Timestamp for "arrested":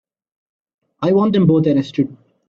1.67-2.17